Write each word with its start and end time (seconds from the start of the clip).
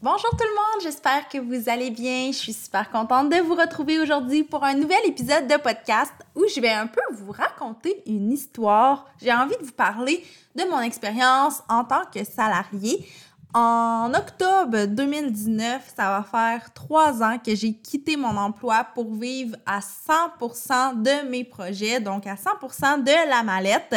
Bonjour 0.00 0.30
tout 0.30 0.44
le 0.44 0.54
monde, 0.54 0.84
j'espère 0.84 1.28
que 1.28 1.38
vous 1.38 1.68
allez 1.68 1.90
bien. 1.90 2.28
Je 2.30 2.36
suis 2.36 2.52
super 2.52 2.88
contente 2.88 3.30
de 3.30 3.38
vous 3.38 3.56
retrouver 3.56 3.98
aujourd'hui 3.98 4.44
pour 4.44 4.62
un 4.62 4.74
nouvel 4.74 5.00
épisode 5.06 5.48
de 5.48 5.56
podcast 5.56 6.12
où 6.36 6.44
je 6.54 6.60
vais 6.60 6.70
un 6.70 6.86
peu 6.86 7.00
vous 7.14 7.32
raconter 7.32 8.00
une 8.06 8.30
histoire. 8.30 9.06
J'ai 9.20 9.32
envie 9.32 9.56
de 9.60 9.64
vous 9.64 9.72
parler 9.72 10.24
de 10.54 10.62
mon 10.70 10.78
expérience 10.78 11.64
en 11.68 11.82
tant 11.82 12.04
que 12.14 12.22
salarié. 12.22 13.08
En 13.54 14.12
octobre 14.14 14.86
2019, 14.86 15.92
ça 15.96 16.10
va 16.10 16.22
faire 16.22 16.72
trois 16.72 17.20
ans 17.20 17.36
que 17.44 17.56
j'ai 17.56 17.72
quitté 17.72 18.16
mon 18.16 18.36
emploi 18.36 18.86
pour 18.94 19.12
vivre 19.12 19.56
à 19.66 19.80
100% 19.80 21.02
de 21.02 21.28
mes 21.28 21.42
projets, 21.42 21.98
donc 21.98 22.24
à 22.28 22.36
100% 22.36 23.02
de 23.02 23.28
la 23.28 23.42
mallette. 23.42 23.96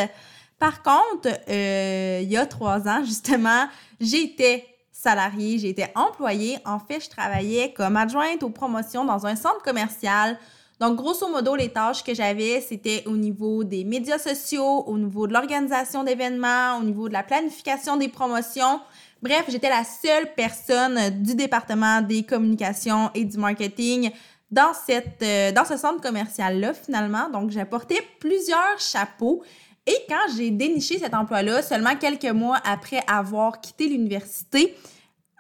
Par 0.57 0.81
contre, 0.81 1.29
euh, 1.47 2.21
il 2.23 2.31
y 2.31 2.37
a 2.37 2.47
trois 2.47 2.87
ans, 2.87 3.03
justement, 3.03 3.67
j'étais 3.99 4.70
salariée, 5.01 5.67
été 5.67 5.87
employée. 5.95 6.59
En 6.65 6.79
fait, 6.79 7.03
je 7.03 7.09
travaillais 7.09 7.73
comme 7.73 7.97
adjointe 7.97 8.43
aux 8.43 8.49
promotions 8.49 9.03
dans 9.03 9.25
un 9.25 9.35
centre 9.35 9.61
commercial. 9.63 10.37
Donc, 10.79 10.95
grosso 10.95 11.27
modo, 11.27 11.55
les 11.55 11.69
tâches 11.69 12.03
que 12.03 12.13
j'avais, 12.13 12.61
c'était 12.61 13.03
au 13.07 13.17
niveau 13.17 13.63
des 13.63 13.83
médias 13.83 14.17
sociaux, 14.17 14.83
au 14.85 14.97
niveau 14.97 15.27
de 15.27 15.33
l'organisation 15.33 16.03
d'événements, 16.03 16.77
au 16.79 16.83
niveau 16.83 17.07
de 17.07 17.13
la 17.13 17.23
planification 17.23 17.97
des 17.97 18.07
promotions. 18.07 18.79
Bref, 19.21 19.45
j'étais 19.49 19.69
la 19.69 19.83
seule 19.83 20.33
personne 20.35 21.21
du 21.21 21.35
département 21.35 22.01
des 22.01 22.23
communications 22.23 23.11
et 23.13 23.25
du 23.25 23.37
marketing 23.37 24.11
dans, 24.49 24.73
cette, 24.73 25.21
euh, 25.21 25.51
dans 25.51 25.65
ce 25.65 25.77
centre 25.77 26.01
commercial-là, 26.01 26.73
finalement. 26.73 27.29
Donc, 27.29 27.51
j'ai 27.51 27.65
porté 27.65 27.99
plusieurs 28.19 28.79
chapeaux. 28.79 29.43
Et 29.87 29.97
quand 30.07 30.35
j'ai 30.35 30.51
déniché 30.51 30.99
cet 30.99 31.13
emploi-là, 31.13 31.61
seulement 31.63 31.95
quelques 31.95 32.25
mois 32.25 32.59
après 32.65 33.01
avoir 33.07 33.61
quitté 33.61 33.87
l'université, 33.87 34.75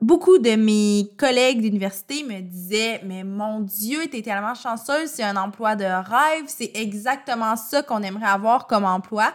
beaucoup 0.01 0.39
de 0.39 0.55
mes 0.55 1.09
collègues 1.17 1.61
d'université 1.61 2.23
me 2.23 2.41
disaient 2.41 3.01
Mais 3.05 3.23
mon 3.23 3.61
Dieu, 3.61 4.07
t'es 4.11 4.21
tellement 4.21 4.55
chanceuse, 4.55 5.09
c'est 5.09 5.23
un 5.23 5.37
emploi 5.37 5.75
de 5.75 5.85
rêve, 5.85 6.45
c'est 6.47 6.71
exactement 6.73 7.55
ça 7.55 7.83
qu'on 7.83 8.01
aimerait 8.01 8.25
avoir 8.25 8.67
comme 8.67 8.85
emploi. 8.85 9.31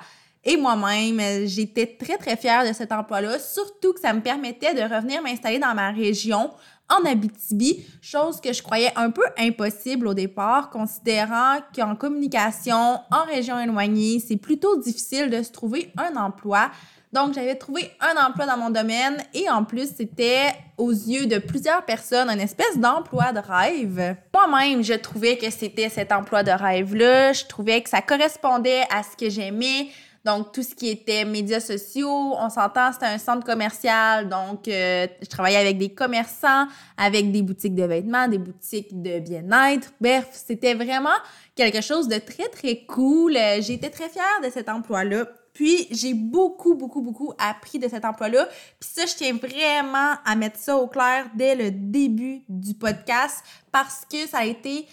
Et 0.49 0.57
moi-même, 0.57 1.47
j'étais 1.47 1.87
très, 1.87 2.19
très 2.19 2.37
fière 2.37 2.67
de 2.67 2.73
cet 2.73 2.93
emploi-là, 2.93 3.39
surtout 3.41 3.93
que 3.93 4.01
ça 4.01 4.13
me 4.13 4.21
permettait 4.21 4.75
de 4.75 4.83
revenir 4.83 5.21
m'installer 5.21 5.59
dans 5.59 5.75
ma 5.75 5.91
région 5.91 6.53
en 6.89 7.05
Abitibi, 7.05 7.85
chose 8.01 8.41
que 8.41 8.53
je 8.53 8.63
croyais 8.63 8.93
un 8.95 9.11
peu 9.11 9.25
impossible 9.39 10.07
au 10.07 10.15
départ, 10.15 10.71
considérant 10.71 11.59
qu'en 11.75 11.97
communication, 11.97 13.01
en 13.11 13.25
région 13.27 13.59
éloignée, 13.59 14.21
c'est 14.21 14.37
plutôt 14.37 14.79
difficile 14.79 15.31
de 15.31 15.43
se 15.43 15.51
trouver 15.51 15.93
un 15.97 16.15
emploi. 16.15 16.71
Donc, 17.17 17.33
j'avais 17.33 17.55
trouvé 17.55 17.91
un 17.99 18.15
emploi 18.23 18.45
dans 18.45 18.59
mon 18.59 18.69
domaine 18.69 19.17
et 19.33 19.49
en 19.49 19.65
plus, 19.65 19.89
c'était 19.97 20.53
aux 20.77 20.91
yeux 20.91 21.25
de 21.25 21.39
plusieurs 21.39 21.83
personnes 21.83 22.29
une 22.29 22.43
espèce 22.43 22.77
d'emploi 22.77 23.33
de 23.33 23.39
rêve. 23.39 24.17
Moi-même, 24.35 24.85
je 24.85 24.93
trouvais 24.93 25.39
que 25.39 25.51
c'était 25.51 25.89
cet 25.89 26.13
emploi 26.13 26.43
de 26.43 26.51
rêve-là. 26.51 27.33
Je 27.33 27.47
trouvais 27.47 27.81
que 27.81 27.89
ça 27.89 28.03
correspondait 28.03 28.83
à 28.95 29.03
ce 29.03 29.17
que 29.17 29.31
j'aimais. 29.31 29.89
Donc, 30.27 30.51
tout 30.51 30.65
ce 30.65 30.75
qui 30.75 30.89
était 30.89 31.25
médias 31.25 31.61
sociaux, 31.61 32.35
on 32.37 32.51
s'entend, 32.51 32.91
c'était 32.93 33.07
un 33.07 33.19
centre 33.19 33.47
commercial. 33.47 34.29
Donc, 34.29 34.67
euh, 34.67 35.07
je 35.23 35.29
travaillais 35.29 35.59
avec 35.59 35.79
des 35.79 35.91
commerçants, 35.91 36.67
avec 36.97 37.31
des 37.31 37.43
boutiques 37.43 37.77
de 37.77 37.85
vêtements, 37.85 38.27
des 38.27 38.39
boutiques 38.39 39.01
de 39.01 39.21
bien-être. 39.21 39.93
Bref, 40.01 40.27
c'était 40.33 40.75
vraiment 40.75 41.15
quelque 41.55 41.81
chose 41.81 42.09
de 42.09 42.19
très, 42.19 42.49
très 42.49 42.85
cool. 42.87 43.37
Euh, 43.37 43.61
j'étais 43.61 43.89
très 43.89 44.09
fière 44.09 44.41
de 44.43 44.51
cet 44.51 44.69
emploi-là. 44.69 45.27
Puis, 45.53 45.87
j'ai 45.93 46.13
beaucoup, 46.13 46.75
beaucoup, 46.75 47.03
beaucoup 47.03 47.33
appris 47.39 47.79
de 47.79 47.87
cet 47.87 48.05
emploi-là. 48.05 48.49
Puis 48.81 48.91
ça, 48.97 49.07
je 49.07 49.15
tiens 49.15 49.35
vraiment 49.35 50.17
à 50.25 50.35
mettre 50.35 50.59
ça 50.59 50.77
au 50.77 50.89
clair 50.89 51.27
dès 51.37 51.55
le 51.55 51.71
début 51.71 52.43
du 52.49 52.75
podcast 52.75 53.45
parce 53.71 54.05
que 54.11 54.27
ça 54.27 54.39
a 54.39 54.45
été 54.45 54.89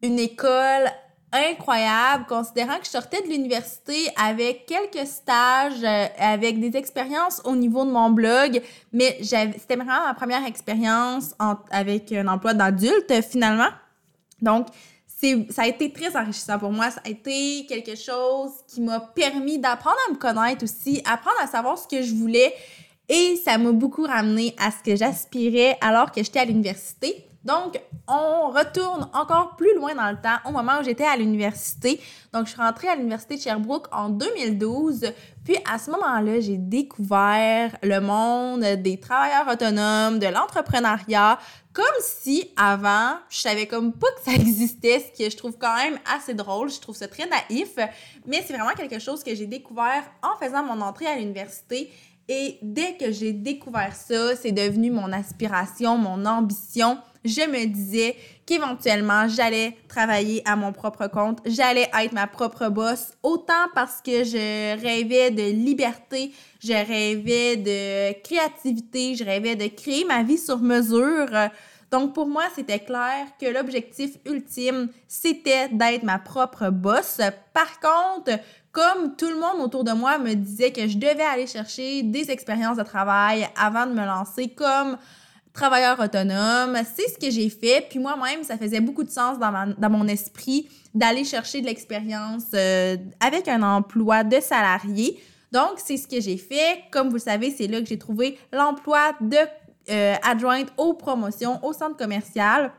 une 0.00 0.20
école 0.20 0.88
incroyable, 1.32 2.26
considérant 2.28 2.78
que 2.78 2.84
je 2.84 2.90
sortais 2.90 3.22
de 3.22 3.28
l'université 3.28 4.08
avec 4.16 4.66
quelques 4.66 5.06
stages, 5.06 5.82
euh, 5.84 6.06
avec 6.18 6.60
des 6.60 6.76
expériences 6.76 7.40
au 7.44 7.54
niveau 7.54 7.84
de 7.84 7.90
mon 7.90 8.10
blog, 8.10 8.60
mais 8.92 9.18
c'était 9.22 9.76
vraiment 9.76 10.04
ma 10.06 10.14
première 10.14 10.44
expérience 10.44 11.34
avec 11.70 12.12
un 12.12 12.26
emploi 12.28 12.54
d'adulte 12.54 13.12
finalement. 13.22 13.68
Donc, 14.42 14.66
ça 15.50 15.62
a 15.62 15.66
été 15.66 15.92
très 15.92 16.16
enrichissant 16.16 16.58
pour 16.58 16.72
moi. 16.72 16.90
Ça 16.90 17.00
a 17.04 17.08
été 17.08 17.66
quelque 17.66 17.94
chose 17.94 18.52
qui 18.66 18.80
m'a 18.80 19.00
permis 19.00 19.58
d'apprendre 19.58 19.98
à 20.08 20.12
me 20.12 20.16
connaître 20.16 20.64
aussi, 20.64 21.02
apprendre 21.04 21.36
à 21.42 21.46
savoir 21.46 21.78
ce 21.78 21.86
que 21.86 22.02
je 22.02 22.14
voulais. 22.14 22.54
Et 23.08 23.36
ça 23.44 23.58
m'a 23.58 23.72
beaucoup 23.72 24.04
ramené 24.04 24.54
à 24.58 24.70
ce 24.70 24.78
que 24.82 24.96
j'aspirais 24.96 25.76
alors 25.80 26.10
que 26.12 26.22
j'étais 26.22 26.38
à 26.38 26.44
l'université. 26.44 27.26
Donc, 27.44 27.80
on 28.06 28.50
retourne 28.50 29.08
encore 29.14 29.56
plus 29.56 29.74
loin 29.74 29.94
dans 29.94 30.10
le 30.10 30.16
temps, 30.16 30.36
au 30.46 30.52
moment 30.52 30.80
où 30.80 30.84
j'étais 30.84 31.04
à 31.04 31.16
l'université. 31.16 32.00
Donc, 32.32 32.46
je 32.46 32.52
suis 32.52 32.60
rentrée 32.60 32.88
à 32.88 32.96
l'université 32.96 33.36
de 33.36 33.40
Sherbrooke 33.40 33.86
en 33.92 34.10
2012. 34.10 35.06
Puis, 35.44 35.56
à 35.70 35.78
ce 35.78 35.90
moment-là, 35.90 36.40
j'ai 36.40 36.58
découvert 36.58 37.76
le 37.82 38.00
monde 38.00 38.60
des 38.82 39.00
travailleurs 39.00 39.48
autonomes, 39.48 40.18
de 40.18 40.26
l'entrepreneuriat, 40.26 41.38
comme 41.72 41.86
si 42.00 42.50
avant, 42.56 43.14
je 43.30 43.38
savais 43.38 43.66
comme 43.66 43.92
pas 43.92 44.08
que 44.18 44.30
ça 44.30 44.32
existait, 44.34 45.00
ce 45.00 45.24
que 45.24 45.30
je 45.30 45.36
trouve 45.36 45.56
quand 45.58 45.76
même 45.76 45.98
assez 46.14 46.34
drôle. 46.34 46.70
Je 46.70 46.80
trouve 46.80 46.96
ça 46.96 47.08
très 47.08 47.26
naïf, 47.26 47.76
mais 48.26 48.44
c'est 48.46 48.52
vraiment 48.52 48.74
quelque 48.76 48.98
chose 48.98 49.22
que 49.22 49.34
j'ai 49.34 49.46
découvert 49.46 50.02
en 50.22 50.36
faisant 50.36 50.62
mon 50.62 50.80
entrée 50.82 51.06
à 51.06 51.16
l'université. 51.16 51.90
Et 52.28 52.58
dès 52.62 52.96
que 52.96 53.10
j'ai 53.10 53.32
découvert 53.32 53.94
ça, 53.94 54.36
c'est 54.36 54.52
devenu 54.52 54.90
mon 54.90 55.10
aspiration, 55.12 55.96
mon 55.96 56.26
ambition 56.26 56.98
je 57.24 57.42
me 57.42 57.66
disais 57.66 58.16
qu'éventuellement, 58.46 59.28
j'allais 59.28 59.76
travailler 59.88 60.42
à 60.46 60.56
mon 60.56 60.72
propre 60.72 61.06
compte, 61.06 61.38
j'allais 61.44 61.88
être 62.02 62.12
ma 62.12 62.26
propre 62.26 62.68
boss, 62.68 63.12
autant 63.22 63.68
parce 63.74 64.00
que 64.00 64.24
je 64.24 64.80
rêvais 64.80 65.30
de 65.30 65.50
liberté, 65.52 66.32
je 66.62 66.72
rêvais 66.72 67.56
de 67.56 68.22
créativité, 68.22 69.14
je 69.14 69.24
rêvais 69.24 69.56
de 69.56 69.66
créer 69.68 70.04
ma 70.04 70.22
vie 70.22 70.38
sur 70.38 70.58
mesure. 70.58 71.28
Donc 71.90 72.14
pour 72.14 72.26
moi, 72.26 72.44
c'était 72.54 72.78
clair 72.78 73.26
que 73.40 73.46
l'objectif 73.46 74.12
ultime, 74.24 74.88
c'était 75.08 75.68
d'être 75.68 76.04
ma 76.04 76.18
propre 76.18 76.70
boss. 76.70 77.20
Par 77.52 77.80
contre, 77.80 78.38
comme 78.72 79.16
tout 79.16 79.28
le 79.28 79.34
monde 79.34 79.60
autour 79.60 79.82
de 79.82 79.92
moi 79.92 80.18
me 80.18 80.34
disait 80.34 80.70
que 80.70 80.86
je 80.86 80.96
devais 80.96 81.24
aller 81.24 81.48
chercher 81.48 82.04
des 82.04 82.30
expériences 82.30 82.76
de 82.76 82.84
travail 82.84 83.48
avant 83.56 83.86
de 83.86 83.92
me 83.92 84.06
lancer 84.06 84.48
comme 84.48 84.96
travailleur 85.52 85.98
autonome. 86.00 86.78
C'est 86.94 87.08
ce 87.08 87.18
que 87.18 87.30
j'ai 87.30 87.48
fait. 87.48 87.86
Puis 87.88 87.98
moi-même, 87.98 88.44
ça 88.44 88.56
faisait 88.56 88.80
beaucoup 88.80 89.04
de 89.04 89.10
sens 89.10 89.38
dans, 89.38 89.90
mon 89.90 90.06
esprit 90.08 90.68
d'aller 90.94 91.24
chercher 91.24 91.60
de 91.60 91.66
l'expérience 91.66 92.44
euh, 92.54 92.96
avec 93.20 93.48
un 93.48 93.62
emploi 93.62 94.24
de 94.24 94.40
salarié. 94.40 95.20
Donc, 95.52 95.74
c'est 95.76 95.96
ce 95.96 96.06
que 96.06 96.20
j'ai 96.20 96.36
fait. 96.36 96.84
Comme 96.90 97.08
vous 97.08 97.16
le 97.16 97.20
savez, 97.20 97.50
c'est 97.50 97.66
là 97.66 97.80
que 97.80 97.86
j'ai 97.86 97.98
trouvé 97.98 98.38
l'emploi 98.52 99.12
de 99.20 99.36
euh, 99.90 100.14
adjointe 100.22 100.68
aux 100.76 100.94
promotions 100.94 101.64
au 101.64 101.72
centre 101.72 101.96
commercial. 101.96 102.72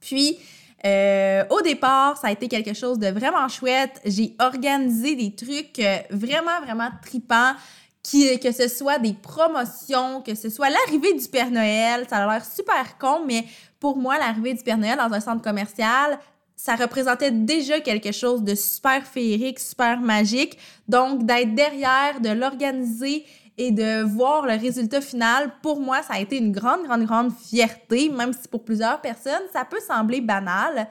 Puis, 0.00 0.38
euh, 0.84 1.44
au 1.50 1.60
départ, 1.60 2.16
ça 2.16 2.28
a 2.28 2.32
été 2.32 2.48
quelque 2.48 2.74
chose 2.74 2.98
de 2.98 3.08
vraiment 3.08 3.46
chouette. 3.48 4.00
J'ai 4.04 4.34
organisé 4.40 5.14
des 5.14 5.34
trucs 5.34 5.80
vraiment, 6.10 6.60
vraiment 6.64 6.88
tripants 7.04 7.54
que 8.02 8.52
ce 8.52 8.68
soit 8.68 8.98
des 8.98 9.12
promotions, 9.12 10.22
que 10.22 10.34
ce 10.34 10.48
soit 10.48 10.70
l'arrivée 10.70 11.14
du 11.14 11.28
Père 11.28 11.50
Noël, 11.50 12.06
ça 12.08 12.16
a 12.16 12.32
l'air 12.32 12.44
super 12.44 12.98
con, 12.98 13.22
mais 13.26 13.44
pour 13.78 13.96
moi, 13.96 14.18
l'arrivée 14.18 14.54
du 14.54 14.62
Père 14.62 14.78
Noël 14.78 14.96
dans 14.96 15.12
un 15.12 15.20
centre 15.20 15.42
commercial, 15.42 16.18
ça 16.56 16.76
représentait 16.76 17.30
déjà 17.30 17.80
quelque 17.80 18.12
chose 18.12 18.42
de 18.42 18.54
super 18.54 19.06
féerique, 19.06 19.58
super 19.58 20.00
magique. 20.00 20.58
Donc, 20.88 21.24
d'être 21.24 21.54
derrière, 21.54 22.20
de 22.20 22.28
l'organiser 22.30 23.24
et 23.56 23.70
de 23.70 24.02
voir 24.02 24.44
le 24.44 24.52
résultat 24.52 25.00
final, 25.00 25.52
pour 25.62 25.80
moi, 25.80 26.02
ça 26.02 26.14
a 26.14 26.20
été 26.20 26.36
une 26.36 26.52
grande, 26.52 26.84
grande, 26.84 27.04
grande 27.04 27.32
fierté, 27.32 28.10
même 28.10 28.32
si 28.34 28.46
pour 28.48 28.62
plusieurs 28.62 29.00
personnes, 29.00 29.42
ça 29.52 29.64
peut 29.64 29.80
sembler 29.80 30.20
banal. 30.20 30.88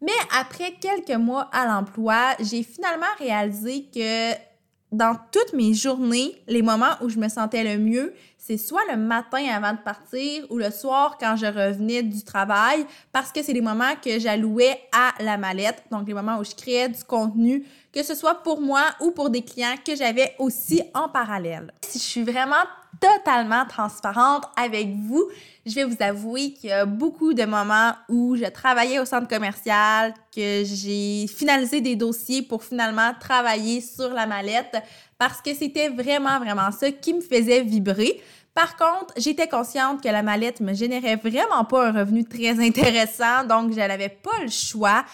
Mais 0.00 0.12
après 0.38 0.74
quelques 0.80 1.18
mois 1.18 1.50
à 1.52 1.66
l'emploi, 1.66 2.34
j'ai 2.40 2.62
finalement 2.62 3.06
réalisé 3.18 3.86
que 3.92 4.49
dans 4.92 5.16
toutes 5.30 5.52
mes 5.52 5.74
journées, 5.74 6.40
les 6.48 6.62
moments 6.62 6.96
où 7.00 7.08
je 7.08 7.18
me 7.18 7.28
sentais 7.28 7.64
le 7.64 7.82
mieux, 7.82 8.12
c'est 8.40 8.56
soit 8.56 8.82
le 8.90 8.96
matin 8.96 9.44
avant 9.54 9.72
de 9.72 9.78
partir 9.78 10.44
ou 10.48 10.56
le 10.56 10.70
soir 10.70 11.18
quand 11.20 11.36
je 11.36 11.44
revenais 11.44 12.02
du 12.02 12.24
travail 12.24 12.86
parce 13.12 13.30
que 13.32 13.42
c'est 13.42 13.52
les 13.52 13.60
moments 13.60 13.94
que 14.02 14.18
j'allouais 14.18 14.80
à 14.92 15.12
la 15.22 15.36
mallette, 15.36 15.84
donc 15.90 16.08
les 16.08 16.14
moments 16.14 16.38
où 16.38 16.44
je 16.44 16.54
créais 16.54 16.88
du 16.88 17.04
contenu, 17.04 17.66
que 17.92 18.02
ce 18.02 18.14
soit 18.14 18.36
pour 18.36 18.62
moi 18.62 18.82
ou 19.00 19.10
pour 19.10 19.28
des 19.28 19.42
clients 19.42 19.74
que 19.84 19.94
j'avais 19.94 20.34
aussi 20.38 20.82
en 20.94 21.08
parallèle. 21.10 21.70
Si 21.82 21.98
je 21.98 22.04
suis 22.04 22.22
vraiment 22.22 22.64
totalement 22.98 23.66
transparente 23.66 24.44
avec 24.56 24.88
vous, 24.96 25.28
je 25.66 25.74
vais 25.74 25.84
vous 25.84 25.96
avouer 26.00 26.54
qu'il 26.54 26.70
y 26.70 26.72
a 26.72 26.86
beaucoup 26.86 27.34
de 27.34 27.44
moments 27.44 27.92
où 28.08 28.36
je 28.36 28.46
travaillais 28.46 28.98
au 28.98 29.04
centre 29.04 29.28
commercial, 29.28 30.14
que 30.34 30.62
j'ai 30.64 31.26
finalisé 31.26 31.80
des 31.80 31.96
dossiers 31.96 32.42
pour 32.42 32.64
finalement 32.64 33.12
travailler 33.20 33.80
sur 33.80 34.08
la 34.10 34.26
mallette 34.26 34.76
parce 35.20 35.42
que 35.42 35.52
c'était 35.54 35.90
vraiment, 35.90 36.38
vraiment 36.38 36.72
ça 36.72 36.90
qui 36.90 37.12
me 37.12 37.20
faisait 37.20 37.62
vibrer. 37.62 38.22
Par 38.54 38.74
contre, 38.74 39.12
j'étais 39.18 39.46
consciente 39.46 40.02
que 40.02 40.08
la 40.08 40.22
mallette 40.22 40.62
me 40.62 40.72
générait 40.72 41.16
vraiment 41.16 41.66
pas 41.66 41.88
un 41.88 41.92
revenu 41.92 42.24
très 42.24 42.58
intéressant, 42.66 43.44
donc 43.44 43.70
je 43.72 43.76
n'avais 43.76 44.08
pas 44.08 44.42
le 44.42 44.48
choix, 44.48 45.04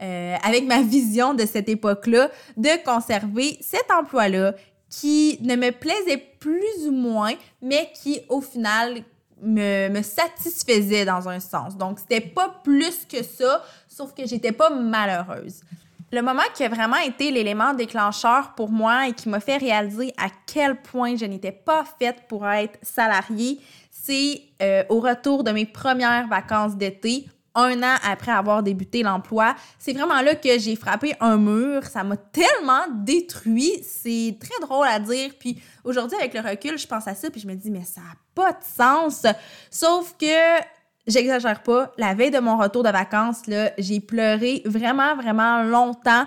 euh, 0.00 0.36
avec 0.44 0.66
ma 0.66 0.82
vision 0.82 1.34
de 1.34 1.44
cette 1.44 1.68
époque-là, 1.68 2.30
de 2.56 2.84
conserver 2.84 3.58
cet 3.60 3.90
emploi-là 3.90 4.54
qui 4.88 5.36
ne 5.42 5.56
me 5.56 5.72
plaisait 5.72 6.22
plus 6.38 6.86
ou 6.86 6.92
moins, 6.92 7.32
mais 7.60 7.90
qui 8.00 8.20
au 8.28 8.40
final 8.40 9.02
me, 9.42 9.88
me 9.88 10.02
satisfaisait 10.02 11.04
dans 11.04 11.28
un 11.28 11.40
sens. 11.40 11.76
Donc, 11.76 11.98
c'était 11.98 12.20
pas 12.20 12.60
plus 12.62 13.04
que 13.04 13.24
ça, 13.24 13.64
sauf 13.88 14.14
que 14.14 14.28
j'étais 14.28 14.52
pas 14.52 14.70
malheureuse. 14.70 15.62
Le 16.12 16.22
moment 16.22 16.42
qui 16.54 16.62
a 16.62 16.68
vraiment 16.68 16.98
été 16.98 17.32
l'élément 17.32 17.74
déclencheur 17.74 18.52
pour 18.54 18.70
moi 18.70 19.08
et 19.08 19.12
qui 19.12 19.28
m'a 19.28 19.40
fait 19.40 19.56
réaliser 19.56 20.14
à 20.16 20.28
quel 20.46 20.80
point 20.80 21.16
je 21.16 21.24
n'étais 21.24 21.52
pas 21.52 21.84
faite 21.98 22.28
pour 22.28 22.46
être 22.46 22.78
salariée, 22.82 23.60
c'est 23.90 24.42
euh, 24.62 24.84
au 24.88 25.00
retour 25.00 25.42
de 25.42 25.50
mes 25.50 25.66
premières 25.66 26.28
vacances 26.28 26.76
d'été, 26.76 27.26
un 27.56 27.82
an 27.82 27.96
après 28.04 28.30
avoir 28.30 28.62
débuté 28.62 29.02
l'emploi. 29.02 29.56
C'est 29.78 29.94
vraiment 29.94 30.20
là 30.20 30.34
que 30.36 30.58
j'ai 30.58 30.76
frappé 30.76 31.14
un 31.20 31.38
mur. 31.38 31.84
Ça 31.84 32.04
m'a 32.04 32.16
tellement 32.16 32.84
détruit. 32.94 33.82
C'est 33.82 34.36
très 34.38 34.60
drôle 34.60 34.86
à 34.86 35.00
dire. 35.00 35.32
Puis 35.40 35.60
aujourd'hui, 35.82 36.16
avec 36.18 36.34
le 36.34 36.40
recul, 36.40 36.78
je 36.78 36.86
pense 36.86 37.08
à 37.08 37.14
ça 37.14 37.30
puis 37.30 37.40
je 37.40 37.48
me 37.48 37.54
dis, 37.54 37.70
mais 37.70 37.84
ça 37.84 38.02
n'a 38.02 38.14
pas 38.34 38.52
de 38.52 38.62
sens. 38.62 39.26
Sauf 39.70 40.14
que 40.18 40.60
j'exagère 41.06 41.62
pas, 41.62 41.92
la 41.98 42.14
veille 42.14 42.30
de 42.30 42.38
mon 42.38 42.56
retour 42.56 42.82
de 42.82 42.90
vacances, 42.90 43.42
j'ai 43.78 44.00
pleuré 44.00 44.62
vraiment, 44.64 45.16
vraiment 45.16 45.62
longtemps 45.62 46.26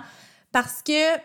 parce 0.52 0.82
que 0.82 1.18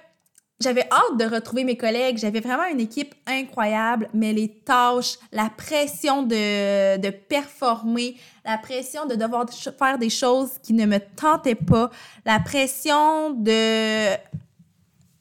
j'avais 0.60 0.88
hâte 0.92 1.18
de 1.18 1.26
retrouver 1.26 1.64
mes 1.64 1.76
collègues. 1.76 2.18
J'avais 2.18 2.40
vraiment 2.40 2.66
une 2.66 2.80
équipe 2.80 3.14
incroyable, 3.28 4.10
mais 4.14 4.32
les 4.32 4.50
tâches, 4.50 5.18
la 5.32 5.50
pression 5.50 6.24
de, 6.24 6.98
de 6.98 7.10
performer, 7.10 8.16
la 8.46 8.58
pression 8.58 9.06
de 9.06 9.16
devoir 9.16 9.46
faire 9.78 9.98
des 9.98 10.10
choses 10.10 10.52
qui 10.64 10.74
ne 10.74 10.86
me 10.86 11.00
tentaient 11.00 11.56
pas, 11.56 11.90
la 12.26 12.40
pression 12.40 13.32
de 13.32 14.16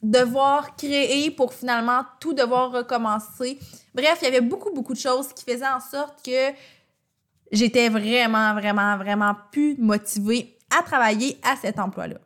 devoir 0.03 0.77
créer 0.77 1.31
pour 1.31 1.53
finalement 1.53 2.03
tout 2.21 2.35
devoir 2.35 2.71
recommencer. 2.71 3.59
Bref, 3.95 4.19
il 4.23 4.25
y 4.27 4.29
avait 4.29 4.41
beaucoup, 4.41 4.71
beaucoup 4.73 4.93
de 4.93 4.99
choses 4.99 5.33
qui 5.33 5.45
faisaient 5.45 5.67
en 5.67 5.81
sorte 5.81 6.25
que 6.25 6.53
j'étais 7.53 7.89
vraiment, 7.89 8.55
vraiment, 8.55 8.97
vraiment 8.97 9.35
plus 9.53 9.77
motivée 9.79 10.57
à 10.77 10.83
travailler 10.83 11.39
à 11.43 11.57
cet 11.57 11.79
emploi-là. 11.79 12.17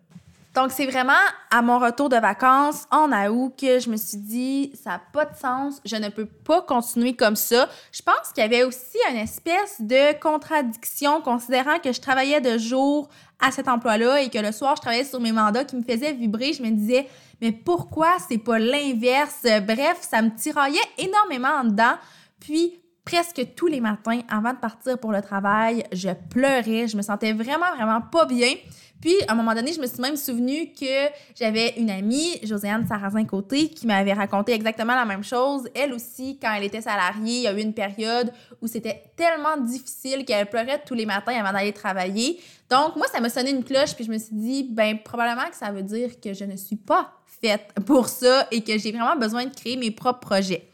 Donc, 0.55 0.73
c'est 0.73 0.87
vraiment 0.87 1.13
à 1.53 1.63
mon 1.63 1.79
retour 1.79 2.09
de 2.09 2.17
vacances 2.17 2.87
en 2.91 3.13
août 3.29 3.53
que 3.57 3.79
je 3.79 3.89
me 3.89 3.97
suis 3.97 4.17
dit, 4.17 4.73
ça 4.83 4.91
n'a 4.91 5.03
pas 5.13 5.25
de 5.25 5.37
sens, 5.37 5.81
je 5.85 5.95
ne 5.95 6.09
peux 6.09 6.27
pas 6.27 6.63
continuer 6.63 7.15
comme 7.15 7.37
ça. 7.37 7.69
Je 7.93 8.03
pense 8.03 8.33
qu'il 8.35 8.43
y 8.43 8.47
avait 8.47 8.65
aussi 8.65 8.99
une 9.11 9.19
espèce 9.19 9.81
de 9.81 10.19
contradiction 10.19 11.21
considérant 11.21 11.79
que 11.79 11.93
je 11.93 12.01
travaillais 12.01 12.41
de 12.41 12.59
jour 12.59 13.09
à 13.39 13.53
cet 13.53 13.69
emploi-là 13.69 14.23
et 14.23 14.31
que 14.31 14.39
le 14.39 14.51
soir, 14.51 14.75
je 14.75 14.81
travaillais 14.81 15.05
sur 15.05 15.21
mes 15.21 15.31
mandats 15.31 15.65
qui 15.65 15.77
me 15.77 15.83
faisaient 15.83 16.13
vibrer. 16.13 16.53
Je 16.53 16.63
me 16.63 16.71
disais, 16.71 17.07
mais 17.41 17.53
pourquoi 17.53 18.17
c'est 18.29 18.39
pas 18.39 18.59
l'inverse? 18.59 19.47
Bref, 19.65 19.99
ça 20.01 20.23
me 20.23 20.35
tiraillait 20.35 20.81
énormément 20.97 21.61
en 21.61 21.65
dedans. 21.65 21.95
Puis, 22.41 22.78
presque 23.09 23.55
tous 23.57 23.69
les 23.69 23.81
matins 23.81 24.21
avant 24.29 24.53
de 24.53 24.59
partir 24.59 24.99
pour 24.99 25.13
le 25.13 25.23
travail, 25.23 25.83
je 25.93 26.11
pleurais, 26.29 26.89
je 26.89 26.97
me 26.97 27.01
sentais 27.01 27.33
vraiment, 27.33 27.75
vraiment 27.75 28.03
pas 28.03 28.27
bien. 28.27 28.53
Puis, 29.01 29.15
à 29.27 29.33
un 29.33 29.35
moment 29.35 29.55
donné, 29.55 29.73
je 29.73 29.81
me 29.81 29.87
suis 29.87 30.01
même 30.03 30.17
souvenu 30.17 30.73
que 30.79 31.09
j'avais 31.35 31.73
une 31.79 31.89
amie, 31.89 32.39
Josiane 32.43 32.87
Sarrazin-Côté, 32.87 33.71
qui 33.71 33.87
m'avait 33.87 34.13
raconté 34.13 34.53
exactement 34.53 34.95
la 34.95 35.07
même 35.07 35.25
chose. 35.25 35.71
Elle 35.75 35.95
aussi, 35.95 36.39
quand 36.39 36.53
elle 36.53 36.65
était 36.65 36.83
salariée, 36.83 37.39
il 37.39 37.43
y 37.45 37.47
a 37.47 37.53
eu 37.55 37.63
une 37.63 37.73
période 37.73 38.31
où 38.61 38.67
c'était 38.67 39.05
tellement 39.17 39.57
difficile 39.57 40.27
qu'elle 40.27 40.47
pleurait 40.47 40.83
tous 40.85 40.95
les 40.95 41.07
matins 41.07 41.33
avant 41.33 41.53
d'aller 41.57 41.73
travailler. 41.73 42.39
Donc, 42.69 42.97
moi, 42.97 43.07
ça 43.11 43.21
m'a 43.21 43.31
sonné 43.31 43.53
une 43.53 43.65
cloche, 43.65 43.95
puis 43.95 44.05
je 44.05 44.11
me 44.11 44.19
suis 44.19 44.37
dit, 44.37 44.69
ben, 44.71 44.99
probablement 45.03 45.49
que 45.49 45.57
ça 45.57 45.73
veut 45.73 45.83
dire 45.83 46.21
que 46.21 46.35
je 46.35 46.45
ne 46.45 46.57
suis 46.57 46.77
pas 46.77 47.13
faite 47.41 47.73
pour 47.87 48.09
ça 48.09 48.47
et 48.51 48.63
que 48.63 48.77
j'ai 48.77 48.93
vraiment 48.93 49.17
besoin 49.17 49.47
de 49.47 49.55
créer 49.55 49.79
mes 49.79 49.93
propres 49.93 50.21
projets. 50.21 50.69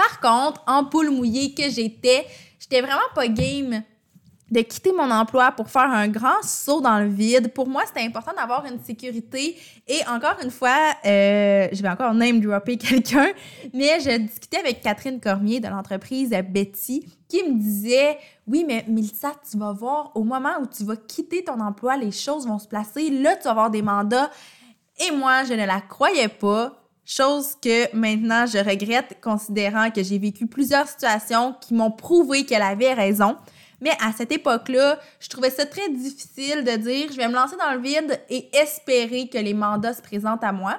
Par 0.00 0.18
contre, 0.18 0.62
en 0.66 0.84
poule 0.84 1.10
mouillée 1.10 1.52
que 1.52 1.68
j'étais, 1.68 2.26
j'étais 2.58 2.80
vraiment 2.80 3.02
pas 3.14 3.28
game 3.28 3.82
de 4.50 4.60
quitter 4.62 4.92
mon 4.92 5.10
emploi 5.10 5.52
pour 5.52 5.68
faire 5.68 5.90
un 5.90 6.08
grand 6.08 6.42
saut 6.42 6.80
dans 6.80 7.00
le 7.00 7.08
vide. 7.08 7.52
Pour 7.52 7.68
moi, 7.68 7.82
c'était 7.86 8.06
important 8.06 8.32
d'avoir 8.34 8.64
une 8.64 8.82
sécurité. 8.82 9.58
Et 9.86 10.00
encore 10.08 10.36
une 10.42 10.50
fois, 10.50 10.94
euh, 11.04 11.68
je 11.70 11.82
vais 11.82 11.88
encore 11.90 12.14
name 12.14 12.40
dropper 12.40 12.76
quelqu'un, 12.78 13.28
mais 13.74 14.00
je 14.00 14.16
discutais 14.16 14.60
avec 14.60 14.80
Catherine 14.80 15.20
Cormier 15.20 15.60
de 15.60 15.68
l'entreprise 15.68 16.30
Betty 16.48 17.04
qui 17.28 17.42
me 17.44 17.58
disait 17.60 18.16
Oui, 18.46 18.64
mais 18.66 18.86
Milsa, 18.88 19.32
tu 19.50 19.58
vas 19.58 19.72
voir, 19.72 20.12
au 20.14 20.24
moment 20.24 20.54
où 20.62 20.66
tu 20.66 20.82
vas 20.82 20.96
quitter 20.96 21.44
ton 21.44 21.60
emploi, 21.60 21.98
les 21.98 22.10
choses 22.10 22.46
vont 22.46 22.58
se 22.58 22.66
placer. 22.66 23.10
Là, 23.10 23.36
tu 23.36 23.44
vas 23.44 23.50
avoir 23.50 23.70
des 23.70 23.82
mandats. 23.82 24.30
Et 25.06 25.10
moi, 25.10 25.44
je 25.44 25.52
ne 25.52 25.66
la 25.66 25.82
croyais 25.82 26.28
pas. 26.28 26.79
Chose 27.12 27.56
que 27.60 27.92
maintenant 27.92 28.46
je 28.46 28.58
regrette, 28.58 29.16
considérant 29.20 29.90
que 29.90 30.00
j'ai 30.00 30.16
vécu 30.16 30.46
plusieurs 30.46 30.86
situations 30.86 31.56
qui 31.60 31.74
m'ont 31.74 31.90
prouvé 31.90 32.46
qu'elle 32.46 32.62
avait 32.62 32.94
raison. 32.94 33.36
Mais 33.80 33.90
à 34.00 34.12
cette 34.16 34.30
époque-là, 34.30 34.96
je 35.18 35.28
trouvais 35.28 35.50
ça 35.50 35.66
très 35.66 35.88
difficile 35.88 36.62
de 36.62 36.76
dire 36.76 37.08
je 37.10 37.16
vais 37.16 37.26
me 37.26 37.34
lancer 37.34 37.56
dans 37.56 37.72
le 37.72 37.80
vide 37.80 38.20
et 38.28 38.48
espérer 38.56 39.26
que 39.26 39.38
les 39.38 39.54
mandats 39.54 39.92
se 39.92 40.02
présentent 40.02 40.44
à 40.44 40.52
moi. 40.52 40.78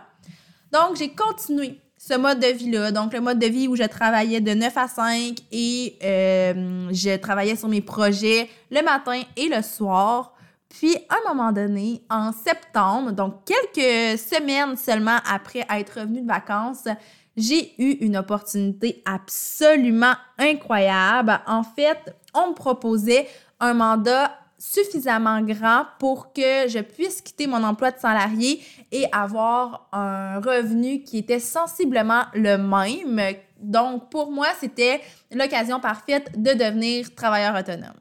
Donc, 0.72 0.96
j'ai 0.96 1.10
continué 1.10 1.82
ce 1.98 2.14
mode 2.14 2.40
de 2.40 2.48
vie-là. 2.48 2.94
Donc, 2.94 3.12
le 3.12 3.20
mode 3.20 3.38
de 3.38 3.48
vie 3.48 3.68
où 3.68 3.76
je 3.76 3.84
travaillais 3.84 4.40
de 4.40 4.54
9 4.54 4.78
à 4.78 4.88
5 4.88 5.36
et 5.52 5.98
euh, 6.02 6.88
je 6.94 7.18
travaillais 7.18 7.58
sur 7.58 7.68
mes 7.68 7.82
projets 7.82 8.50
le 8.72 8.82
matin 8.84 9.22
et 9.36 9.50
le 9.50 9.62
soir. 9.62 10.34
Puis, 10.72 10.96
à 11.10 11.16
un 11.16 11.34
moment 11.34 11.52
donné, 11.52 12.02
en 12.10 12.32
septembre, 12.32 13.12
donc 13.12 13.44
quelques 13.46 14.18
semaines 14.18 14.78
seulement 14.78 15.18
après 15.30 15.66
être 15.70 16.00
revenue 16.00 16.22
de 16.22 16.28
vacances, 16.28 16.88
j'ai 17.36 17.74
eu 17.78 17.98
une 18.06 18.18
opportunité 18.18 19.02
absolument 19.06 20.14
incroyable. 20.38 21.40
En 21.46 21.64
fait, 21.64 22.16
on 22.34 22.50
me 22.50 22.54
proposait 22.54 23.28
un 23.60 23.74
mandat 23.74 24.32
suffisamment 24.58 25.42
grand 25.42 25.86
pour 26.00 26.32
que 26.34 26.68
je 26.68 26.80
puisse 26.80 27.22
quitter 27.22 27.48
mon 27.48 27.64
emploi 27.64 27.92
de 27.92 28.00
salarié 28.00 28.62
et 28.92 29.06
avoir 29.12 29.90
un 29.92 30.40
revenu 30.40 31.04
qui 31.04 31.18
était 31.18 31.40
sensiblement 31.40 32.24
le 32.34 32.58
même. 32.58 33.36
Donc, 33.60 34.10
pour 34.10 34.32
moi, 34.32 34.48
c'était 34.60 35.02
l'occasion 35.32 35.80
parfaite 35.80 36.42
de 36.42 36.54
devenir 36.54 37.14
travailleur 37.14 37.56
autonome. 37.56 38.00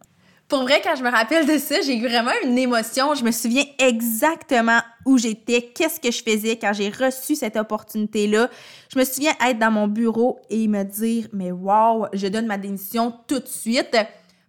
Pour 0.50 0.62
vrai, 0.62 0.80
quand 0.82 0.96
je 0.96 1.04
me 1.04 1.10
rappelle 1.10 1.46
de 1.46 1.58
ça, 1.58 1.76
j'ai 1.80 1.96
eu 1.96 2.08
vraiment 2.08 2.32
une 2.42 2.58
émotion. 2.58 3.14
Je 3.14 3.22
me 3.22 3.30
souviens 3.30 3.62
exactement 3.78 4.80
où 5.06 5.16
j'étais, 5.16 5.62
qu'est-ce 5.62 6.00
que 6.00 6.10
je 6.10 6.24
faisais 6.24 6.56
quand 6.56 6.72
j'ai 6.72 6.90
reçu 6.90 7.36
cette 7.36 7.54
opportunité-là. 7.54 8.50
Je 8.92 8.98
me 8.98 9.04
souviens 9.04 9.30
être 9.46 9.60
dans 9.60 9.70
mon 9.70 9.86
bureau 9.86 10.40
et 10.50 10.66
me 10.66 10.82
dire, 10.82 11.28
mais 11.32 11.52
wow, 11.52 12.08
je 12.12 12.26
donne 12.26 12.46
ma 12.46 12.58
démission 12.58 13.14
tout 13.28 13.38
de 13.38 13.46
suite. 13.46 13.96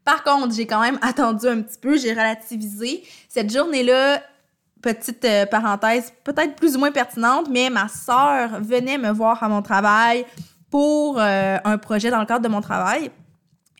Par 0.03 0.23
contre, 0.23 0.55
j'ai 0.55 0.65
quand 0.65 0.81
même 0.81 0.97
attendu 1.03 1.47
un 1.47 1.61
petit 1.61 1.77
peu, 1.79 1.95
j'ai 1.99 2.13
relativisé. 2.13 3.03
Cette 3.29 3.53
journée-là, 3.53 4.23
petite 4.81 5.23
euh, 5.23 5.45
parenthèse, 5.45 6.11
peut-être 6.23 6.55
plus 6.55 6.75
ou 6.75 6.79
moins 6.79 6.91
pertinente, 6.91 7.47
mais 7.47 7.69
ma 7.69 7.87
sœur 7.87 8.59
venait 8.59 8.97
me 8.97 9.11
voir 9.11 9.43
à 9.43 9.47
mon 9.47 9.61
travail 9.61 10.25
pour 10.71 11.19
euh, 11.19 11.57
un 11.63 11.77
projet 11.77 12.09
dans 12.09 12.21
le 12.21 12.25
cadre 12.25 12.41
de 12.41 12.49
mon 12.49 12.61
travail. 12.61 13.11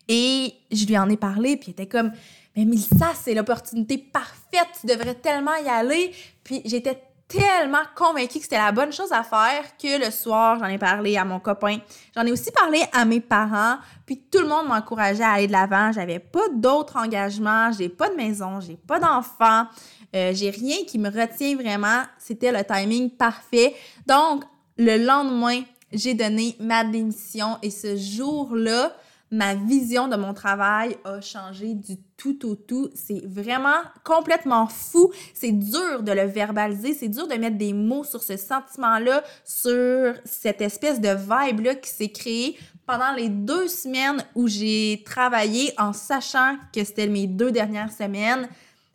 Et 0.08 0.54
je 0.70 0.84
lui 0.86 0.98
en 0.98 1.08
ai 1.08 1.16
parlé, 1.16 1.56
puis 1.56 1.68
elle 1.68 1.84
était 1.84 1.86
comme, 1.86 2.12
mais 2.56 2.64
Mélissa, 2.64 3.12
c'est 3.14 3.34
l'opportunité 3.34 3.98
parfaite, 3.98 4.68
tu 4.80 4.86
devrais 4.86 5.14
tellement 5.14 5.56
y 5.64 5.68
aller. 5.68 6.12
Puis 6.44 6.60
j'étais 6.64 7.02
tellement 7.32 7.82
convaincue 7.94 8.38
que 8.38 8.44
c'était 8.44 8.58
la 8.58 8.72
bonne 8.72 8.92
chose 8.92 9.10
à 9.10 9.22
faire 9.22 9.64
que 9.78 10.04
le 10.04 10.10
soir, 10.10 10.58
j'en 10.58 10.66
ai 10.66 10.76
parlé 10.76 11.16
à 11.16 11.24
mon 11.24 11.40
copain. 11.40 11.78
J'en 12.14 12.26
ai 12.26 12.32
aussi 12.32 12.50
parlé 12.50 12.82
à 12.92 13.06
mes 13.06 13.20
parents, 13.20 13.78
puis 14.04 14.22
tout 14.30 14.40
le 14.40 14.48
monde 14.48 14.68
m'encourageait 14.68 15.22
à 15.22 15.32
aller 15.32 15.46
de 15.46 15.52
l'avant. 15.52 15.92
J'avais 15.92 16.18
pas 16.18 16.48
d'autres 16.54 16.96
engagements, 16.96 17.72
j'ai 17.72 17.88
pas 17.88 18.10
de 18.10 18.16
maison, 18.16 18.60
j'ai 18.60 18.76
pas 18.76 19.00
d'enfants, 19.00 19.66
euh, 20.14 20.32
j'ai 20.34 20.50
rien 20.50 20.84
qui 20.86 20.98
me 20.98 21.08
retient 21.08 21.56
vraiment. 21.56 22.02
C'était 22.18 22.52
le 22.52 22.64
timing 22.64 23.10
parfait. 23.10 23.74
Donc, 24.06 24.44
le 24.76 24.98
lendemain, 25.02 25.62
j'ai 25.92 26.12
donné 26.12 26.56
ma 26.60 26.84
démission 26.84 27.56
et 27.62 27.70
ce 27.70 27.96
jour-là, 27.96 28.94
ma 29.32 29.54
vision 29.54 30.08
de 30.08 30.16
mon 30.16 30.34
travail 30.34 30.96
a 31.04 31.20
changé 31.22 31.74
du 31.74 31.96
tout 32.18 32.46
au 32.46 32.54
tout. 32.54 32.90
C'est 32.94 33.26
vraiment 33.26 33.80
complètement 34.04 34.68
fou. 34.68 35.10
C'est 35.34 35.52
dur 35.52 36.02
de 36.02 36.12
le 36.12 36.26
verbaliser, 36.26 36.92
c'est 36.92 37.08
dur 37.08 37.26
de 37.26 37.34
mettre 37.34 37.56
des 37.56 37.72
mots 37.72 38.04
sur 38.04 38.22
ce 38.22 38.36
sentiment-là, 38.36 39.24
sur 39.44 40.14
cette 40.24 40.60
espèce 40.60 41.00
de 41.00 41.08
vibe-là 41.08 41.76
qui 41.76 41.90
s'est 41.90 42.10
créée 42.10 42.58
pendant 42.86 43.12
les 43.16 43.30
deux 43.30 43.68
semaines 43.68 44.22
où 44.34 44.46
j'ai 44.48 45.02
travaillé 45.04 45.72
en 45.78 45.94
sachant 45.94 46.56
que 46.72 46.84
c'était 46.84 47.08
mes 47.08 47.26
deux 47.26 47.50
dernières 47.50 47.92
semaines 47.92 48.48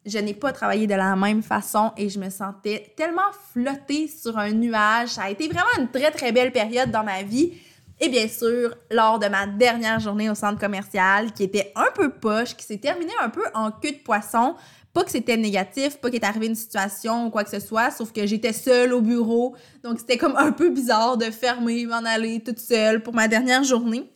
je 0.06 0.20
n'ai 0.20 0.34
pas 0.34 0.54
travaillé 0.54 0.88
de 0.88 0.94
la 0.94 1.18
même 1.18 1.44
façon 1.44 1.92
et 1.98 2.08
je 2.08 2.18
me 2.18 2.30
sentais 2.30 2.94
tellement 2.96 3.30
flottée 3.52 4.08
sur 4.08 4.38
un 4.38 4.54
nuage. 4.54 5.10
Ça 5.10 5.24
a 5.24 5.30
été 5.30 5.48
vraiment 5.48 5.68
une 5.78 5.90
très 5.90 6.12
très 6.12 6.32
belle 6.32 6.54
période 6.54 6.92
dans 6.92 7.04
ma 7.04 7.24
vie. 7.24 7.52
Et 8.00 8.10
bien 8.10 8.28
sûr, 8.28 8.76
lors 8.92 9.18
de 9.18 9.28
ma 9.28 9.48
dernière 9.48 10.00
journée 10.00 10.30
au 10.30 10.36
centre 10.36 10.60
commercial, 10.60 11.34
qui 11.34 11.44
était 11.44 11.72
un 11.76 11.90
peu 11.96 12.12
poche, 12.12 12.56
qui 12.56 12.64
s'est 12.64 12.78
terminée 12.78 13.14
un 13.22 13.30
peu 13.30 13.44
en 13.56 13.72
queue 13.72 13.92
de 13.92 13.98
poisson, 13.98 14.56
pas 14.94 15.04
que 15.04 15.12
c'était 15.12 15.38
négatif, 15.38 15.98
pas 15.98 16.10
qu'il 16.10 16.20
est 16.20 16.26
arrivé 16.26 16.48
une 16.48 16.56
situation 16.56 17.28
ou 17.28 17.30
quoi 17.30 17.44
que 17.44 17.50
ce 17.50 17.60
soit, 17.60 17.92
sauf 17.92 18.12
que 18.12 18.26
j'étais 18.26 18.54
seule 18.54 18.94
au 18.94 19.02
bureau. 19.02 19.56
Donc 19.84 20.00
c'était 20.00 20.18
comme 20.18 20.36
un 20.36 20.52
peu 20.52 20.70
bizarre 20.70 21.18
de 21.18 21.26
fermer, 21.26 21.86
m'en 21.86 21.98
aller 21.98 22.40
toute 22.42 22.60
seule 22.60 23.02
pour 23.02 23.14
ma 23.14 23.28
dernière 23.28 23.64
journée. 23.64 24.12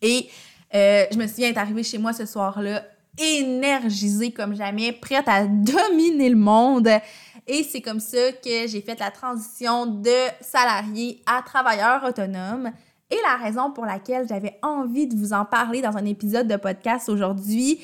Et 0.00 0.28
euh, 0.74 1.04
je 1.12 1.16
me 1.16 1.26
souviens 1.26 1.48
être 1.48 1.58
arrivée 1.58 1.82
chez 1.82 1.98
moi 1.98 2.12
ce 2.12 2.26
soir-là 2.26 2.84
énergisée 3.18 4.30
comme 4.30 4.54
jamais, 4.54 4.92
prête 4.92 5.28
à 5.28 5.44
dominer 5.46 6.28
le 6.28 6.36
monde. 6.36 6.88
Et 7.46 7.64
c'est 7.64 7.80
comme 7.80 8.00
ça 8.00 8.32
que 8.32 8.66
j'ai 8.66 8.80
fait 8.80 8.98
la 8.98 9.10
transition 9.10 9.86
de 9.86 10.16
salarié 10.40 11.22
à 11.26 11.42
travailleur 11.42 12.04
autonome. 12.04 12.72
Et 13.12 13.18
la 13.22 13.36
raison 13.36 13.70
pour 13.70 13.84
laquelle 13.84 14.26
j'avais 14.26 14.58
envie 14.62 15.06
de 15.06 15.14
vous 15.14 15.34
en 15.34 15.44
parler 15.44 15.82
dans 15.82 15.98
un 15.98 16.06
épisode 16.06 16.48
de 16.48 16.56
podcast 16.56 17.10
aujourd'hui, 17.10 17.78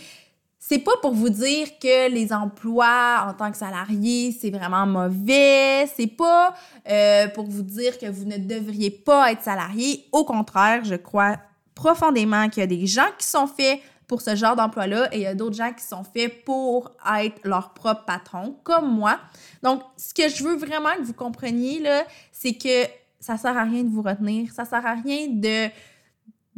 c'est 0.58 0.78
pas 0.78 0.97
pour 1.02 1.12
vous 1.12 1.28
dire 1.28 1.78
que 1.78 2.11
les 2.11 2.32
emplois 2.32 3.26
en 3.28 3.35
tant 3.35 3.50
que 3.50 3.58
salarié, 3.58 4.35
c'est 4.40 4.49
vraiment 4.49 4.87
mauvais. 4.87 5.87
C'est 5.94 6.06
pas 6.06 6.54
euh, 6.88 7.28
pour 7.28 7.44
vous 7.44 7.62
dire 7.62 7.99
que 7.99 8.06
vous 8.06 8.25
ne 8.25 8.38
devriez 8.38 8.90
pas 8.90 9.30
être 9.30 9.42
salarié. 9.42 10.06
Au 10.12 10.25
contraire, 10.25 10.82
je 10.85 10.94
crois 10.94 11.37
profondément 11.75 12.49
qu'il 12.49 12.62
y 12.62 12.64
a 12.64 12.66
des 12.66 12.87
gens 12.87 13.11
qui 13.18 13.26
sont 13.26 13.47
faits 13.47 13.80
pour 14.06 14.23
ce 14.23 14.35
genre 14.35 14.56
d'emploi-là 14.56 15.11
et 15.12 15.18
il 15.18 15.23
y 15.25 15.26
a 15.26 15.35
d'autres 15.35 15.56
gens 15.56 15.75
qui 15.75 15.85
sont 15.85 16.04
faits 16.04 16.42
pour 16.47 16.90
être 17.18 17.38
leur 17.44 17.75
propre 17.75 18.06
patron, 18.06 18.56
comme 18.64 18.90
moi. 18.90 19.18
Donc, 19.62 19.82
ce 19.99 20.14
que 20.14 20.30
je 20.30 20.42
veux 20.42 20.56
vraiment 20.56 20.94
que 20.97 21.02
vous 21.02 21.12
compreniez, 21.12 21.80
là, 21.80 22.04
c'est 22.32 22.54
que 22.54 22.87
ça 23.20 23.37
sert 23.37 23.56
à 23.56 23.64
rien 23.64 23.84
de 23.84 23.90
vous 23.90 24.02
retenir, 24.02 24.52
ça 24.52 24.64
sert 24.64 24.84
à 24.87 24.94
rien 24.94 25.26
de 25.28 25.68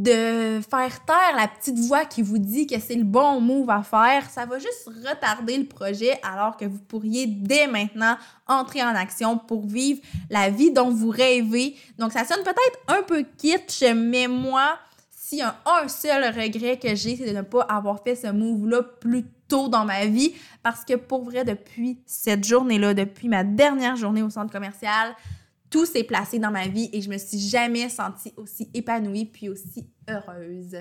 de 0.00 0.62
faire 0.62 1.05
taire 1.05 1.37
la 1.37 1.47
petite 1.47 1.79
voix 1.79 2.07
qui 2.07 2.23
vous 2.23 2.38
dit 2.38 2.67
que 2.67 2.81
c'est 2.81 2.95
le 2.95 3.05
bon 3.05 3.38
move 3.43 3.69
à 3.69 3.83
faire, 3.83 4.31
ça 4.31 4.47
va 4.47 4.59
juste 4.59 4.88
retarder 5.07 5.59
le 5.59 5.67
projet 5.67 6.19
alors 6.23 6.57
que 6.57 6.64
vous 6.64 6.79
pourriez 6.79 7.26
dès 7.26 7.67
maintenant 7.67 8.17
entrer 8.47 8.83
en 8.83 8.95
action 8.95 9.37
pour 9.37 9.67
vivre 9.67 10.00
la 10.31 10.49
vie 10.49 10.73
dont 10.73 10.88
vous 10.88 11.11
rêvez. 11.11 11.76
Donc 11.99 12.12
ça 12.12 12.25
sonne 12.25 12.43
peut-être 12.43 12.79
un 12.88 13.02
peu 13.02 13.26
kitsch, 13.37 13.85
mais 13.95 14.26
moi, 14.26 14.79
s'il 15.11 15.40
y 15.40 15.43
a 15.43 15.55
un 15.67 15.87
seul 15.87 16.25
regret 16.35 16.79
que 16.79 16.95
j'ai, 16.95 17.17
c'est 17.17 17.31
de 17.31 17.37
ne 17.37 17.43
pas 17.43 17.62
avoir 17.69 18.02
fait 18.02 18.17
ce 18.17 18.29
move-là 18.29 18.83
plus 18.83 19.26
tôt 19.49 19.69
dans 19.69 19.85
ma 19.85 20.07
vie. 20.07 20.33
Parce 20.62 20.83
que 20.83 20.95
pour 20.95 21.25
vrai, 21.25 21.45
depuis 21.45 21.99
cette 22.07 22.45
journée-là, 22.45 22.95
depuis 22.95 23.29
ma 23.29 23.45
dernière 23.45 23.97
journée 23.97 24.23
au 24.23 24.31
centre 24.31 24.50
commercial, 24.50 25.14
tout 25.71 25.87
s'est 25.87 26.05
placé 26.05 26.39
dans 26.39 26.50
ma 26.50 26.67
vie 26.67 26.91
et 26.93 27.00
je 27.00 27.09
me 27.09 27.17
suis 27.17 27.39
jamais 27.39 27.89
sentie 27.89 28.35
aussi 28.37 28.69
épanouie 28.75 29.27
puis 29.27 29.49
aussi 29.49 29.89
heureuse. 30.09 30.77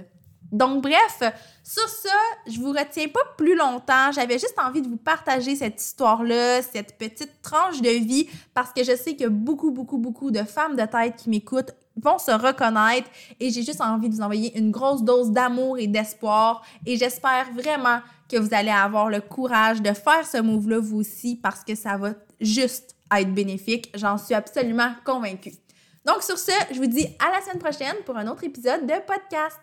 Donc 0.51 0.81
bref, 0.81 1.21
sur 1.63 1.87
ça, 1.87 2.09
je 2.47 2.59
vous 2.59 2.71
retiens 2.71 3.07
pas 3.07 3.19
plus 3.37 3.55
longtemps. 3.55 4.11
J'avais 4.11 4.39
juste 4.39 4.57
envie 4.57 4.81
de 4.81 4.87
vous 4.87 4.97
partager 4.97 5.55
cette 5.55 5.79
histoire-là, 5.79 6.61
cette 6.63 6.97
petite 6.97 7.41
tranche 7.43 7.81
de 7.81 7.89
vie, 7.89 8.27
parce 8.53 8.73
que 8.73 8.83
je 8.83 8.95
sais 8.95 9.15
que 9.15 9.27
beaucoup, 9.27 9.71
beaucoup, 9.71 9.99
beaucoup 9.99 10.31
de 10.31 10.43
femmes 10.43 10.75
de 10.75 10.85
tête 10.85 11.17
qui 11.17 11.29
m'écoutent 11.29 11.75
vont 12.01 12.17
se 12.17 12.31
reconnaître 12.31 13.09
et 13.39 13.49
j'ai 13.49 13.61
juste 13.61 13.81
envie 13.81 14.09
de 14.09 14.15
vous 14.15 14.21
envoyer 14.21 14.57
une 14.57 14.71
grosse 14.71 15.03
dose 15.03 15.31
d'amour 15.31 15.77
et 15.77 15.87
d'espoir 15.87 16.63
et 16.85 16.95
j'espère 16.97 17.51
vraiment 17.53 17.99
que 18.29 18.37
vous 18.37 18.53
allez 18.53 18.71
avoir 18.71 19.09
le 19.09 19.19
courage 19.21 19.81
de 19.81 19.91
faire 19.93 20.25
ce 20.25 20.37
move-là 20.37 20.79
vous 20.79 20.97
aussi 20.97 21.35
parce 21.35 21.63
que 21.63 21.75
ça 21.75 21.97
va 21.97 22.13
juste 22.39 22.95
être 23.17 23.33
bénéfique. 23.33 23.91
J'en 23.95 24.17
suis 24.17 24.35
absolument 24.35 24.93
convaincue. 25.05 25.53
Donc 26.05 26.23
sur 26.23 26.37
ce, 26.37 26.51
je 26.71 26.77
vous 26.77 26.87
dis 26.87 27.07
à 27.19 27.31
la 27.31 27.41
semaine 27.41 27.59
prochaine 27.59 27.95
pour 28.05 28.17
un 28.17 28.27
autre 28.27 28.43
épisode 28.43 28.85
de 28.85 28.93
podcast. 29.05 29.59